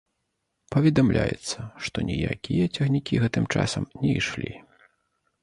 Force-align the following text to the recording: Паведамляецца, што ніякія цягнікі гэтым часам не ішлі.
Паведамляецца, 0.75 1.59
што 1.89 1.97
ніякія 2.09 2.71
цягнікі 2.75 3.21
гэтым 3.27 3.45
часам 3.59 3.83
не 4.01 4.17
ішлі. 4.25 4.53